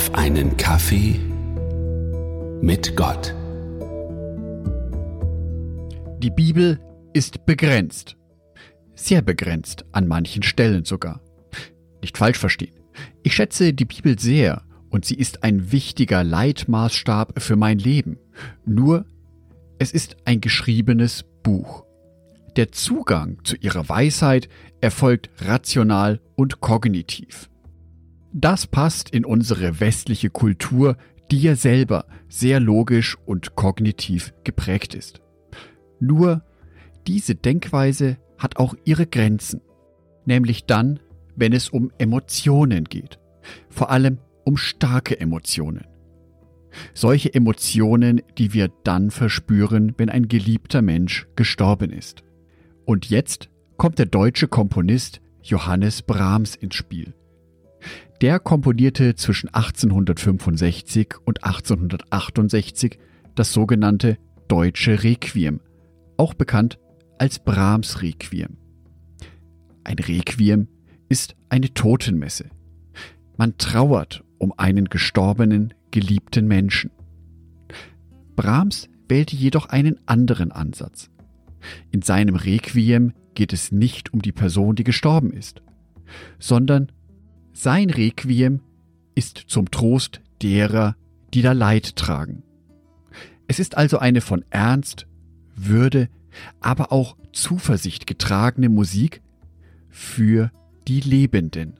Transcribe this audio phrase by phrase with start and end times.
[0.00, 1.20] auf einen Kaffee
[2.62, 3.34] mit Gott.
[6.20, 6.80] Die Bibel
[7.12, 8.16] ist begrenzt.
[8.94, 11.20] Sehr begrenzt, an manchen Stellen sogar.
[12.00, 12.72] Nicht falsch verstehen.
[13.22, 18.16] Ich schätze die Bibel sehr und sie ist ein wichtiger Leitmaßstab für mein Leben.
[18.64, 19.04] Nur,
[19.78, 21.84] es ist ein geschriebenes Buch.
[22.56, 24.48] Der Zugang zu ihrer Weisheit
[24.80, 27.50] erfolgt rational und kognitiv.
[28.32, 30.96] Das passt in unsere westliche Kultur,
[31.30, 35.20] die ja selber sehr logisch und kognitiv geprägt ist.
[35.98, 36.42] Nur
[37.06, 39.60] diese Denkweise hat auch ihre Grenzen,
[40.24, 41.00] nämlich dann,
[41.34, 43.18] wenn es um Emotionen geht,
[43.68, 45.86] vor allem um starke Emotionen.
[46.94, 52.22] Solche Emotionen, die wir dann verspüren, wenn ein geliebter Mensch gestorben ist.
[52.84, 57.14] Und jetzt kommt der deutsche Komponist Johannes Brahms ins Spiel.
[58.20, 62.98] Der komponierte zwischen 1865 und 1868
[63.34, 65.60] das sogenannte Deutsche Requiem,
[66.18, 66.78] auch bekannt
[67.18, 68.58] als Brahms Requiem.
[69.84, 70.68] Ein Requiem
[71.08, 72.50] ist eine Totenmesse.
[73.38, 76.90] Man trauert um einen gestorbenen, geliebten Menschen.
[78.36, 81.08] Brahms wählte jedoch einen anderen Ansatz.
[81.90, 85.62] In seinem Requiem geht es nicht um die Person, die gestorben ist,
[86.38, 86.92] sondern
[87.62, 88.60] sein Requiem
[89.14, 90.96] ist zum Trost derer,
[91.34, 92.42] die da Leid tragen.
[93.48, 95.06] Es ist also eine von Ernst,
[95.56, 96.08] Würde,
[96.60, 99.20] aber auch Zuversicht getragene Musik
[99.90, 100.50] für
[100.88, 101.78] die Lebenden.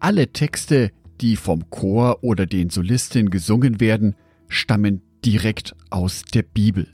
[0.00, 4.16] Alle Texte, die vom Chor oder den Solisten gesungen werden,
[4.48, 6.88] stammen direkt aus der Bibel.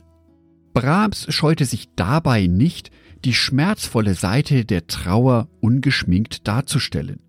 [0.73, 2.91] Brahms scheute sich dabei nicht,
[3.25, 7.19] die schmerzvolle Seite der Trauer ungeschminkt darzustellen.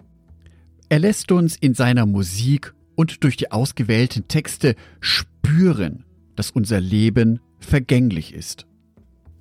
[0.92, 6.04] Er lässt uns in seiner Musik und durch die ausgewählten Texte spüren,
[6.36, 8.66] dass unser Leben vergänglich ist.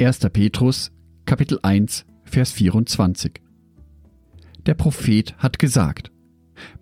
[0.02, 0.20] 1.
[0.32, 0.94] Petrus
[1.26, 3.42] Kapitel 1 Vers 24
[4.66, 6.14] Der Prophet hat gesagt,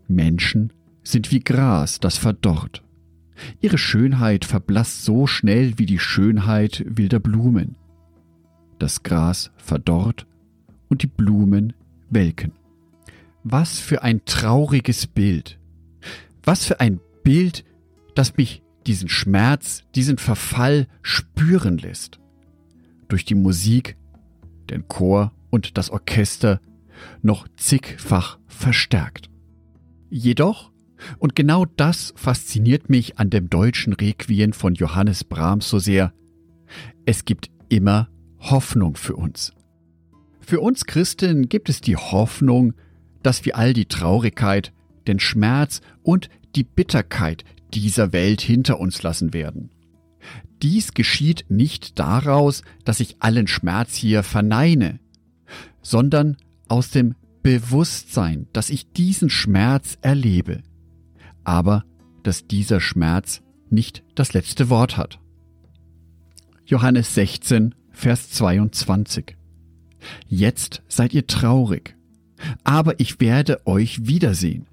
[0.08, 0.72] Menschen
[1.02, 2.84] sind wie Gras, das verdorrt.
[3.62, 7.76] Ihre Schönheit verblasst so schnell wie die Schönheit wilder Blumen.
[8.78, 10.28] Das Gras verdorrt
[10.90, 11.74] und die Blumen
[12.12, 12.52] welken.
[13.52, 15.60] Was für ein trauriges Bild.
[16.44, 17.66] Was für ein Bild,
[18.14, 22.20] das mich diesen Schmerz, diesen Verfall spüren lässt.
[23.08, 23.98] Durch die Musik,
[24.70, 26.62] den Chor und das Orchester
[27.24, 29.32] noch zigfach verstärkt.
[30.12, 30.72] Jedoch,
[31.18, 36.14] und genau das fasziniert mich an dem deutschen Requiem von Johannes Brahms so sehr,
[37.08, 39.54] es gibt immer Hoffnung für uns.
[40.40, 42.76] Für uns Christen gibt es die Hoffnung,
[43.24, 44.72] dass wir all die Traurigkeit,
[45.08, 47.44] den Schmerz und die Bitterkeit
[47.74, 49.72] dieser Welt hinter uns lassen werden.
[50.62, 55.00] Dies geschieht nicht daraus, dass ich allen Schmerz hier verneine,
[55.82, 56.38] sondern
[56.68, 60.62] aus dem Bewusstsein, dass ich diesen Schmerz erlebe,
[61.44, 61.86] aber
[62.24, 65.20] dass dieser Schmerz nicht das letzte Wort hat.
[66.66, 69.36] Johannes 16, Vers 22
[70.28, 71.96] Jetzt seid ihr traurig,
[72.64, 74.68] aber ich werde euch wiedersehen.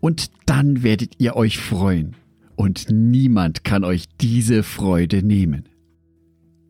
[0.00, 2.16] Und dann werdet ihr euch freuen.
[2.56, 5.68] Und niemand kann euch diese Freude nehmen.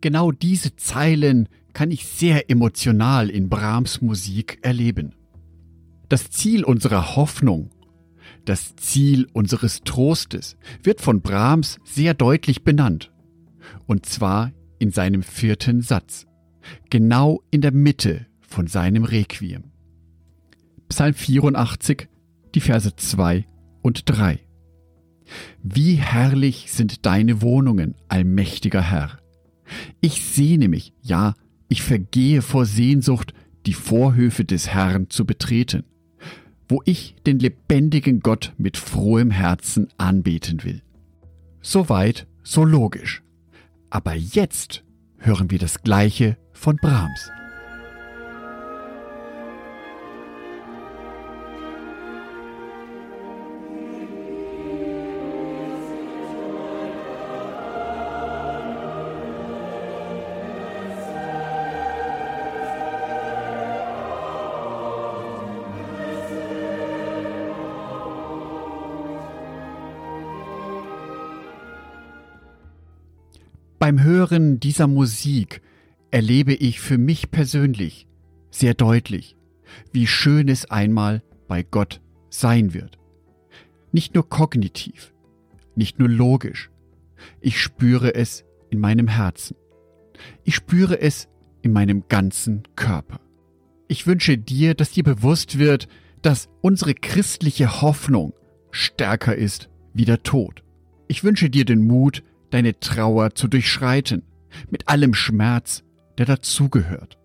[0.00, 5.14] Genau diese Zeilen kann ich sehr emotional in Brahms Musik erleben.
[6.08, 7.70] Das Ziel unserer Hoffnung,
[8.44, 13.12] das Ziel unseres Trostes wird von Brahms sehr deutlich benannt.
[13.86, 16.26] Und zwar in seinem vierten Satz,
[16.88, 19.69] genau in der Mitte von seinem Requiem.
[20.90, 22.08] Psalm 84,
[22.52, 23.46] die Verse 2
[23.80, 24.40] und 3.
[25.62, 29.20] Wie herrlich sind deine Wohnungen, allmächtiger Herr.
[30.00, 31.34] Ich sehne mich, ja,
[31.68, 33.32] ich vergehe vor Sehnsucht,
[33.66, 35.84] die Vorhöfe des Herrn zu betreten,
[36.68, 40.82] wo ich den lebendigen Gott mit frohem Herzen anbeten will.
[41.60, 43.22] Soweit, so logisch.
[43.90, 44.82] Aber jetzt
[45.18, 47.30] hören wir das Gleiche von Brahms.
[73.80, 75.62] Beim Hören dieser Musik
[76.10, 78.06] erlebe ich für mich persönlich
[78.50, 79.36] sehr deutlich,
[79.90, 82.98] wie schön es einmal bei Gott sein wird.
[83.90, 85.14] Nicht nur kognitiv,
[85.76, 86.70] nicht nur logisch.
[87.40, 89.56] Ich spüre es in meinem Herzen.
[90.44, 91.28] Ich spüre es
[91.62, 93.18] in meinem ganzen Körper.
[93.88, 95.88] Ich wünsche dir, dass dir bewusst wird,
[96.20, 98.34] dass unsere christliche Hoffnung
[98.72, 100.64] stärker ist wie der Tod.
[101.08, 104.22] Ich wünsche dir den Mut, deine Trauer zu durchschreiten,
[104.70, 105.84] mit allem Schmerz,
[106.18, 107.18] der dazugehört.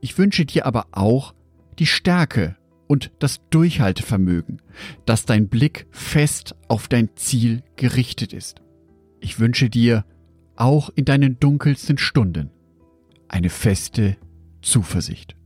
[0.00, 1.34] Ich wünsche dir aber auch
[1.78, 2.56] die Stärke
[2.86, 4.60] und das Durchhaltevermögen,
[5.06, 8.60] dass dein Blick fest auf dein Ziel gerichtet ist.
[9.20, 10.04] Ich wünsche dir
[10.56, 12.50] auch in deinen dunkelsten Stunden
[13.28, 14.16] eine feste
[14.62, 15.36] Zuversicht.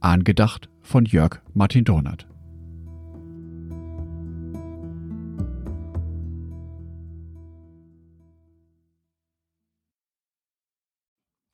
[0.00, 2.29] Angedacht von Jörg Martin Donat.